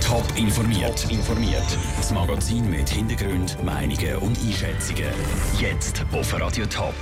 Top 0.00 0.24
informiert. 0.38 1.10
informiert. 1.10 1.78
Das 1.98 2.10
Magazin 2.12 2.70
mit 2.70 2.88
Hintergrund, 2.88 3.62
Meinungen 3.62 4.16
und 4.22 4.38
Einschätzungen. 4.38 5.12
Jetzt 5.60 6.02
auf 6.14 6.40
Radio 6.40 6.64
Top. 6.64 6.94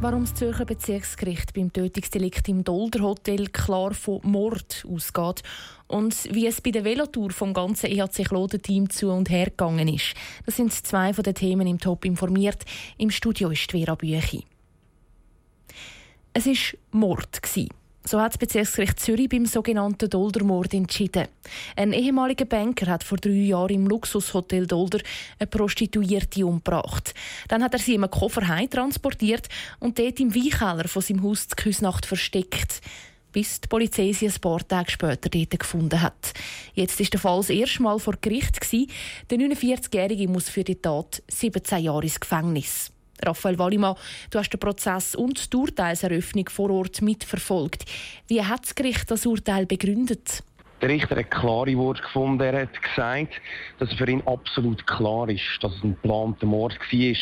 Warum 0.00 0.20
das 0.20 0.34
Zürcher 0.34 0.64
Bezirksgericht 0.64 1.54
beim 1.54 1.72
Tötungsdelikt 1.72 2.48
im 2.48 2.62
Dolder 2.62 3.00
Hotel 3.00 3.48
klar 3.48 3.94
von 3.94 4.20
Mord 4.22 4.86
ausgeht 4.88 5.42
und 5.88 6.32
wie 6.32 6.46
es 6.46 6.60
bei 6.60 6.70
der 6.70 6.84
Velotour 6.84 7.30
vom 7.30 7.52
ganzen 7.52 7.90
EHC 7.90 8.22
Kloten-Team 8.22 8.88
zu 8.88 9.10
und 9.10 9.28
her 9.28 9.46
gegangen 9.46 9.88
ist. 9.88 10.14
Das 10.44 10.54
sind 10.54 10.72
zwei 10.72 11.12
von 11.14 11.24
den 11.24 11.34
Themen 11.34 11.66
im 11.66 11.80
Top 11.80 12.04
informiert. 12.04 12.64
Im 12.96 13.10
Studio 13.10 13.50
ist 13.50 13.72
Vera 13.72 13.96
Büchi. 13.96 14.44
Es 16.32 16.46
war 16.46 16.78
Mord. 16.92 17.42
Gewesen. 17.42 17.70
So 18.08 18.20
hat 18.20 18.34
das 18.34 18.38
Bezirksgericht 18.38 19.00
Zürich 19.00 19.28
beim 19.28 19.46
sogenannten 19.46 20.08
Doldermord 20.08 20.72
entschieden. 20.74 21.26
Ein 21.74 21.92
ehemaliger 21.92 22.44
Banker 22.44 22.86
hat 22.86 23.02
vor 23.02 23.18
drei 23.18 23.30
Jahren 23.30 23.74
im 23.74 23.86
Luxushotel 23.88 24.68
Dolder 24.68 25.00
eine 25.40 25.48
Prostituierte 25.48 26.46
umgebracht. 26.46 27.14
Dann 27.48 27.64
hat 27.64 27.72
er 27.72 27.80
sie 27.80 27.94
in 27.94 28.04
einem 28.04 28.12
Koffer 28.12 28.46
heim 28.46 28.70
transportiert 28.70 29.48
und 29.80 29.98
dort 29.98 30.20
im 30.20 30.32
Weinkeller 30.32 30.86
von 30.86 31.02
seinem 31.02 31.24
Haus 31.24 31.48
zur 31.48 31.56
Küsnacht 31.56 32.06
versteckt 32.06 32.80
bis 33.32 33.60
die 33.60 33.68
Polizei 33.68 34.12
sie 34.12 34.28
ein 34.28 34.40
paar 34.40 34.66
Tage 34.66 34.90
später 34.90 35.28
dort 35.28 35.58
gefunden 35.58 36.00
hat. 36.00 36.32
Jetzt 36.72 36.98
ist 37.00 37.12
der 37.12 37.20
Fall 37.20 37.36
das 37.36 37.50
erste 37.50 37.82
Mal 37.82 37.98
vor 37.98 38.14
Gericht. 38.18 38.58
Der 38.72 39.38
49-Jährige 39.38 40.26
muss 40.26 40.48
für 40.48 40.64
die 40.64 40.76
Tat 40.76 41.22
17 41.28 41.84
Jahre 41.84 42.04
ins 42.04 42.18
Gefängnis. 42.18 42.92
Raphael 43.24 43.58
Wallimann, 43.58 43.96
du 44.30 44.38
hast 44.38 44.50
den 44.50 44.60
Prozess 44.60 45.14
und 45.14 45.52
die 45.52 45.56
Urteilseröffnung 45.56 46.48
vor 46.48 46.70
Ort 46.70 47.02
mitverfolgt. 47.02 47.84
Wie 48.28 48.42
hat 48.42 48.64
das 48.64 48.74
Gericht 48.74 49.10
das 49.10 49.26
Urteil 49.26 49.66
begründet? 49.66 50.42
Der 50.82 50.90
Richter 50.90 51.16
hat 51.16 51.30
klare 51.30 51.74
Worte 51.78 52.02
gefunden. 52.02 52.42
Er 52.42 52.62
hat 52.62 52.82
gesagt, 52.82 53.40
dass 53.78 53.90
es 53.90 53.96
für 53.96 54.10
ihn 54.10 54.22
absolut 54.26 54.86
klar 54.86 55.26
ist, 55.30 55.42
dass 55.62 55.74
es 55.74 55.82
ein 55.82 55.94
geplanter 55.94 56.44
Mord 56.44 56.78
war. 56.78 57.16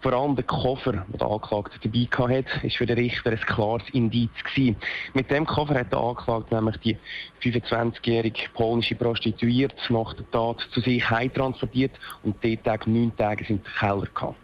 Vor 0.00 0.12
allem 0.14 0.36
der 0.36 0.44
Koffer, 0.44 0.92
den 0.92 1.18
der 1.18 1.26
Anklagte 1.26 1.78
dabei 1.82 2.34
hatte, 2.34 2.66
ist 2.66 2.76
für 2.76 2.86
den 2.86 2.96
Richter 2.96 3.32
ein 3.32 3.40
klares 3.40 3.88
Indiz 3.92 4.30
gewesen. 4.42 4.76
Mit 5.12 5.30
dem 5.30 5.44
Koffer 5.44 5.74
hat 5.74 5.92
der 5.92 5.98
Anklagte 5.98 6.54
nämlich 6.54 6.76
die 6.78 6.96
25-jährige 7.42 8.48
polnische 8.54 8.94
Prostituierte 8.94 9.92
nach 9.92 10.14
der 10.14 10.30
Tat 10.30 10.66
zu 10.72 10.80
sich 10.80 11.08
heimtransportiert 11.08 11.92
und 12.22 12.42
dort 12.42 12.64
Tag 12.64 12.86
neun 12.86 13.14
Tage 13.16 13.44
in 13.48 13.58
den 13.58 13.64
Keller 13.78 14.06
gehabt. 14.14 14.43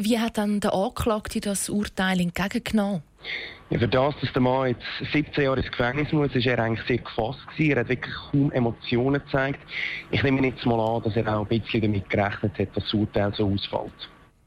Wie 0.00 0.18
hat 0.18 0.38
dann 0.38 0.60
der 0.60 0.74
Anklagte 0.74 1.40
das 1.40 1.68
Urteil 1.68 2.20
entgegengenommen? 2.20 3.02
Ja, 3.70 3.78
für 3.78 3.88
das, 3.88 4.14
dass 4.20 4.32
der 4.32 4.40
Mann 4.40 4.68
jetzt 4.68 5.12
17 5.12 5.44
Jahre 5.44 5.60
ins 5.60 5.70
Gefängnis 5.70 6.10
muss, 6.12 6.34
ist 6.34 6.46
er 6.46 6.58
eigentlich 6.58 6.86
sehr 6.86 6.98
gefasst 6.98 7.40
gewesen. 7.48 7.70
Er 7.72 7.80
hat 7.80 7.88
wirklich 7.88 8.14
kaum 8.30 8.52
Emotionen 8.52 9.22
gezeigt. 9.22 9.60
Ich 10.10 10.22
nehme 10.22 10.46
jetzt 10.46 10.64
mal 10.64 10.80
an, 10.80 11.02
dass 11.02 11.16
er 11.16 11.26
auch 11.36 11.46
ein 11.46 11.60
bisschen 11.60 11.82
damit 11.82 12.08
gerechnet 12.08 12.58
hat, 12.58 12.76
dass 12.76 12.84
das 12.84 12.94
Urteil 12.94 13.34
so 13.34 13.46
ausfällt. 13.46 13.92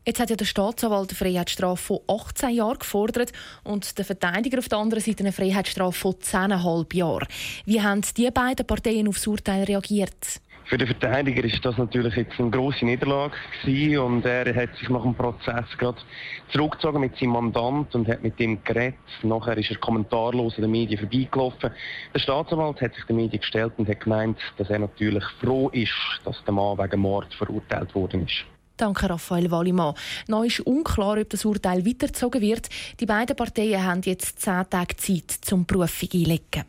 Jetzt 0.05 0.19
hat 0.19 0.31
ja 0.31 0.35
der 0.35 0.45
Staatsanwalt 0.45 1.11
eine 1.11 1.17
Freiheitsstrafe 1.17 1.83
von 1.83 1.99
18 2.07 2.49
Jahren 2.49 2.79
gefordert 2.79 3.31
und 3.63 3.95
der 3.99 4.05
Verteidiger 4.05 4.57
auf 4.57 4.67
der 4.67 4.79
anderen 4.79 5.03
Seite 5.03 5.19
eine 5.19 5.31
Freiheitsstrafe 5.31 5.99
von 5.99 6.13
10,5 6.13 6.95
Jahren. 6.95 7.27
Wie 7.65 7.81
haben 7.81 8.01
die 8.17 8.31
beiden 8.31 8.65
Parteien 8.65 9.07
auf 9.07 9.15
das 9.15 9.27
Urteil 9.27 9.65
reagiert? 9.65 10.41
Für 10.65 10.77
den 10.77 10.87
Verteidiger 10.87 11.43
ist 11.43 11.63
das 11.65 11.77
natürlich 11.77 12.15
jetzt 12.15 12.39
eine 12.39 12.49
große 12.49 12.85
Niederlage 12.85 13.33
gewesen 13.61 13.99
und 13.99 14.25
er 14.25 14.55
hat 14.55 14.75
sich 14.77 14.89
nach 14.89 15.03
dem 15.03 15.13
Prozess 15.13 15.65
gerade 15.77 15.97
zurückgezogen 16.51 17.01
mit 17.01 17.17
seinem 17.17 17.31
Mandant 17.31 17.93
und 17.93 18.07
hat 18.07 18.23
mit 18.23 18.39
ihm 18.39 18.63
geredet. 18.63 18.95
Nachher 19.23 19.57
ist 19.57 19.69
er 19.71 19.77
kommentarlos 19.77 20.55
in 20.57 20.61
den 20.61 20.71
Medien 20.71 20.99
vorbeigelaufen. 20.99 21.71
Der 22.13 22.19
Staatsanwalt 22.19 22.81
hat 22.81 22.95
sich 22.95 23.03
den 23.05 23.17
Medien 23.17 23.41
gestellt 23.41 23.73
und 23.77 23.89
hat 23.89 23.99
gemeint, 23.99 24.37
dass 24.57 24.69
er 24.69 24.79
natürlich 24.79 25.23
froh 25.41 25.69
ist, 25.69 25.91
dass 26.23 26.41
der 26.45 26.53
Mann 26.53 26.77
wegen 26.77 27.01
Mord 27.01 27.33
verurteilt 27.33 27.93
worden 27.93 28.25
ist. 28.25 28.45
Danke, 28.77 29.09
Raphael 29.09 29.51
Wallimann. 29.51 29.93
Noch 30.27 30.43
ist 30.43 30.61
unklar, 30.61 31.19
ob 31.19 31.29
das 31.29 31.45
Urteil 31.45 31.85
weitergezogen 31.85 32.41
wird. 32.41 32.69
Die 32.99 33.05
beiden 33.05 33.35
Parteien 33.35 33.85
haben 33.85 34.01
jetzt 34.03 34.39
zehn 34.39 34.67
Tage 34.69 34.95
Zeit, 34.95 35.29
zum 35.29 35.65
Berufung 35.65 36.09
einlegen. 36.13 36.63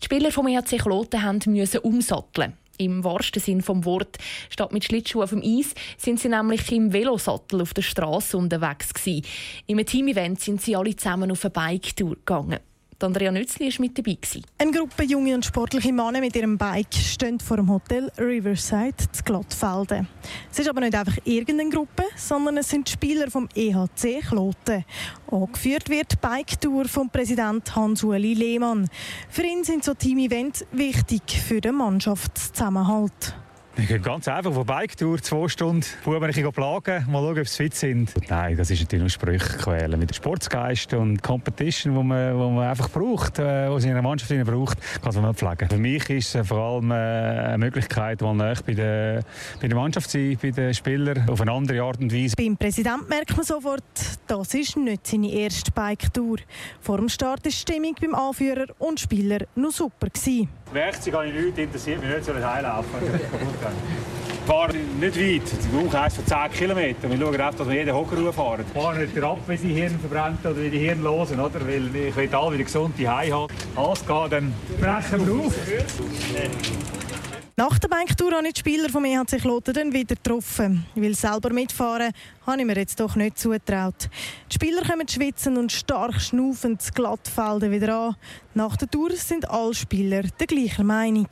Die 0.00 0.04
Spieler 0.04 0.30
vom 0.30 0.46
EHC 0.46 0.78
Kloten 0.78 1.40
mussten 1.46 1.78
umsatteln. 1.78 2.54
Im 2.78 3.02
wahrsten 3.02 3.42
Sinn 3.42 3.60
vom 3.60 3.84
Wort. 3.84 4.18
Statt 4.50 4.72
mit 4.72 4.84
Schlittschuhen 4.84 5.24
auf 5.24 5.30
dem 5.30 5.42
Eis 5.42 5.74
sind 5.96 6.20
sie 6.20 6.28
nämlich 6.28 6.70
im 6.70 6.92
Velosattel 6.92 7.60
auf 7.60 7.74
der 7.74 7.82
Straße 7.82 8.36
unterwegs 8.36 8.94
gewesen. 8.94 9.24
Im 9.66 9.84
Team-Event 9.84 10.40
sind 10.40 10.62
sie 10.62 10.76
alle 10.76 10.94
zusammen 10.94 11.32
auf 11.32 11.44
eine 11.44 11.50
Bike-Tour 11.50 12.14
gegangen. 12.14 12.60
Andrea 13.04 13.30
Nützli 13.30 13.70
war 13.70 13.80
mit 13.80 13.96
dabei. 13.96 14.18
Eine 14.58 14.72
Gruppe 14.72 15.04
junge 15.04 15.34
und 15.34 15.44
sportliche 15.44 15.92
Männer 15.92 16.20
mit 16.20 16.34
ihrem 16.34 16.58
Bike 16.58 16.92
stehen 16.94 17.38
vor 17.38 17.56
dem 17.56 17.70
Hotel 17.70 18.10
Riverside 18.18 18.96
zu 19.12 19.22
Glattfelden. 19.22 20.08
Es 20.50 20.58
ist 20.58 20.68
aber 20.68 20.80
nicht 20.80 20.96
einfach 20.96 21.16
irgendeine 21.24 21.70
Gruppe, 21.70 22.02
sondern 22.16 22.56
es 22.56 22.68
sind 22.68 22.88
Spieler 22.88 23.30
vom 23.30 23.48
EHC 23.54 24.20
Kloten. 24.28 24.84
Angeführt 25.30 25.88
wird 25.88 26.12
die 26.12 26.16
Bike-Tour 26.16 26.86
vom 26.86 27.08
Präsident 27.08 27.76
Hans-Uli 27.76 28.34
Lehmann. 28.34 28.88
Für 29.28 29.42
ihn 29.42 29.62
sind 29.62 29.84
so 29.84 29.94
Team-Events 29.94 30.66
wichtig 30.72 31.22
für 31.46 31.60
den 31.60 31.76
Mannschaftszusammenhalt. 31.76 33.34
Wir 33.78 33.86
gehen 33.86 34.02
ganz 34.02 34.26
einfach 34.26 34.56
auf 34.56 34.66
Bike-Tour, 34.66 35.22
zwei 35.22 35.46
Stunden, 35.46 35.84
Buben 36.02 36.24
ein 36.24 36.26
bisschen 36.32 36.50
plagen, 36.50 37.06
mal 37.08 37.22
schauen, 37.22 37.38
ob 37.38 37.46
sie 37.46 37.62
fit 37.62 37.74
sind. 37.76 38.12
Nein, 38.28 38.56
das 38.56 38.72
ist 38.72 38.80
natürlich 38.80 39.02
nur 39.02 39.08
Sprüche 39.08 39.56
quälen. 39.56 40.00
Mit 40.00 40.10
dem 40.10 40.14
Sportsgeist 40.14 40.94
und 40.94 41.22
Competition, 41.22 41.94
wo 41.94 42.02
man, 42.02 42.36
wo 42.36 42.50
man 42.50 42.66
einfach 42.66 42.90
braucht, 42.90 43.38
äh, 43.38 43.70
was 43.70 43.84
in 43.84 43.92
einer 43.92 44.02
Mannschaft 44.02 44.34
braucht, 44.44 44.78
kann 45.00 45.22
man 45.22 45.32
pflegen. 45.32 45.68
Für 45.68 45.78
mich 45.78 46.10
ist 46.10 46.34
es 46.34 46.48
vor 46.48 46.58
allem 46.58 46.90
äh, 46.90 46.94
eine 46.94 47.58
Möglichkeit, 47.58 48.20
mal 48.20 48.34
näher 48.34 48.56
bei 48.66 48.74
der, 48.74 49.22
bei 49.62 49.68
der 49.68 49.76
Mannschaft 49.76 50.10
zu 50.10 50.18
sein, 50.18 50.38
bei 50.42 50.50
den 50.50 50.74
Spielern, 50.74 51.28
auf 51.28 51.40
eine 51.40 51.52
andere 51.52 51.80
Art 51.80 52.00
und 52.00 52.12
Weise. 52.12 52.34
Beim 52.36 52.56
Präsidenten 52.56 53.08
merkt 53.08 53.36
man 53.36 53.46
sofort, 53.46 53.84
das 54.26 54.54
ist 54.54 54.76
nicht 54.76 55.06
seine 55.06 55.30
erste 55.30 55.70
Bike-Tour. 55.70 56.38
Vor 56.80 56.96
dem 56.96 57.08
Start 57.08 57.44
war 57.44 57.50
die 57.50 57.52
Stimmung 57.52 57.94
beim 58.00 58.16
Anführer 58.16 58.66
und 58.80 58.98
Spieler 58.98 59.46
noch 59.54 59.70
super. 59.70 60.08
Gewesen. 60.08 60.48
Werkzeug 60.72 61.14
habe 61.14 61.26
ich 61.28 61.34
nichts, 61.34 61.58
interessiert 61.58 62.00
mich 62.00 62.10
nicht, 62.10 62.24
soll 62.24 62.36
ich 62.38 62.44
heimlaufen. 62.44 62.90
Ich 64.38 64.54
fahre 64.54 64.72
nicht 64.74 65.16
weit, 65.16 65.42
brauche 65.72 66.00
eins 66.00 66.14
von 66.14 66.26
10 66.26 66.36
Kilometern. 66.52 67.10
Wir 67.10 67.18
schauen 67.18 67.34
einfach, 67.34 67.58
dass 67.58 67.68
wir 67.68 67.74
jeden 67.74 67.94
Hocker 67.94 68.32
fahren. 68.32 68.64
Ich 68.66 68.82
fahre 68.82 68.98
nicht 68.98 69.22
ab, 69.22 69.38
wie 69.46 69.56
sie 69.56 69.74
Hirn 69.74 69.98
verbrennt 70.00 70.44
oder 70.46 70.54
die 70.54 70.78
Hirn 70.78 71.02
losen, 71.02 71.38
oder? 71.38 71.60
weil 71.66 71.94
ich 71.94 72.16
will 72.16 72.34
alle 72.34 72.54
wieder 72.54 72.64
gesund 72.64 72.94
die 72.96 73.08
haben. 73.08 73.52
Alles 73.76 74.06
geht, 74.06 74.32
dann 74.32 74.54
brechen 74.80 75.26
wir 75.26 75.46
auf. 75.46 75.54
Nach 77.58 77.76
der 77.76 77.88
Banktour 77.88 78.30
habe 78.34 78.46
ich 78.46 78.54
die 78.54 78.60
Spieler 78.60 78.88
vom 78.88 79.04
EHC 79.04 79.40
Kloten 79.40 79.74
dann 79.74 79.92
wieder 79.92 80.14
getroffen. 80.14 80.86
Ich 80.94 81.02
will 81.02 81.16
selber 81.16 81.52
mitfahren, 81.52 82.12
habe 82.46 82.60
ich 82.60 82.64
mir 82.64 82.76
jetzt 82.76 83.00
doch 83.00 83.16
nicht 83.16 83.36
zugetraut. 83.36 84.08
Die 84.48 84.54
Spieler 84.54 84.82
kommen 84.82 85.08
schwitzen 85.08 85.56
und 85.56 85.72
stark 85.72 86.20
schnaufend 86.20 86.80
das 86.80 86.94
Glattfelden 86.94 87.72
wieder 87.72 87.98
an. 87.98 88.16
Nach 88.54 88.76
der 88.76 88.88
Tour 88.88 89.10
sind 89.16 89.50
alle 89.50 89.74
Spieler 89.74 90.22
der 90.22 90.46
gleichen 90.46 90.86
Meinung. 90.86 91.26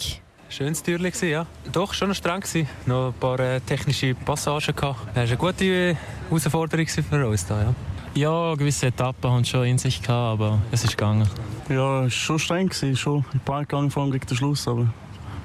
Schönes 0.48 0.82
Türchen 0.82 1.28
ja. 1.28 1.46
Doch, 1.72 1.94
schon 1.94 2.08
noch 2.08 2.16
streng 2.16 2.40
gewesen. 2.40 2.68
Noch 2.86 3.12
ein 3.12 3.20
paar 3.20 3.38
äh, 3.38 3.60
technische 3.60 4.16
Passagen 4.16 4.74
gehabt. 4.74 5.06
Das 5.14 5.16
war 5.16 5.22
eine 5.22 5.36
gute 5.36 5.64
äh, 5.64 5.96
Herausforderung 6.28 6.88
für 6.88 7.28
uns 7.28 7.46
da, 7.46 7.62
ja. 7.62 7.74
Ja, 8.16 8.54
gewisse 8.56 8.86
Etappen 8.86 9.30
haben 9.30 9.44
schon 9.44 9.64
in 9.64 9.78
sich 9.78 10.02
gehabt, 10.02 10.40
aber 10.40 10.58
es 10.72 10.82
ist 10.82 10.96
gegangen. 10.96 11.28
Ja, 11.68 12.00
es 12.00 12.02
war 12.02 12.10
schon 12.10 12.38
streng, 12.40 12.68
gewesen, 12.68 12.96
schon 12.96 13.24
ein 13.32 13.38
paar 13.38 13.60
gegangen 13.60 13.92
vor 13.92 14.10
dem 14.10 14.36
Schluss, 14.36 14.66
aber 14.66 14.88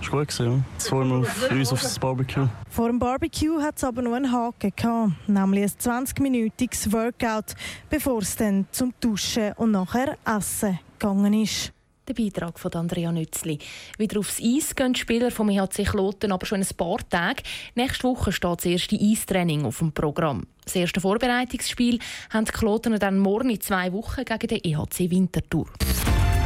das 0.01 0.11
war 0.11 0.19
gut. 0.19 0.39
Ja. 0.39 0.63
Jetzt 0.73 0.89
freuen 0.89 1.09
wir 1.09 1.17
auf 1.19 1.51
uns 1.51 1.71
auf 1.71 1.81
das 1.81 1.99
Barbecue. 1.99 2.47
Vor 2.69 2.87
dem 2.87 2.99
Barbecue 2.99 3.61
hat 3.61 3.77
es 3.77 3.83
aber 3.83 4.01
noch 4.01 4.13
einen 4.13 4.31
Haken 4.31 4.73
gehabt, 4.75 5.13
nämlich 5.27 5.63
ein 5.63 6.05
20-minütiges 6.05 6.91
Workout, 6.91 7.55
bevor 7.89 8.21
es 8.21 8.35
dann 8.35 8.65
zum 8.71 8.93
Duschen 8.99 9.53
und 9.53 9.71
nachher 9.71 10.17
Essen 10.25 10.79
gegangen 10.99 11.33
ist. 11.33 11.71
Der 12.07 12.15
Beitrag 12.15 12.59
von 12.59 12.73
Andrea 12.73 13.11
Nützli. 13.11 13.59
Wieder 13.97 14.19
aufs 14.19 14.41
Eis 14.41 14.75
gehen 14.75 14.93
die 14.93 14.99
Spieler 14.99 15.29
vom 15.29 15.49
EHC 15.49 15.85
Kloten 15.85 16.31
aber 16.31 16.45
schon 16.45 16.59
ein 16.59 16.67
paar 16.75 16.97
Tage. 17.09 17.43
Nächste 17.75 18.03
Woche 18.03 18.31
steht 18.31 18.57
das 18.57 18.65
erste 18.65 18.97
Eistraining 18.99 19.65
auf 19.65 19.77
dem 19.77 19.91
Programm. 19.91 20.47
Das 20.65 20.75
erste 20.75 20.99
Vorbereitungsspiel 20.99 21.99
haben 22.31 22.45
die 22.45 22.51
Kloten 22.51 22.97
dann 22.99 23.19
morgen 23.19 23.51
in 23.51 23.61
zwei 23.61 23.93
Wochen 23.93 24.25
gegen 24.25 24.47
den 24.47 24.63
EHC 24.63 25.11
Winterthur. 25.11 25.67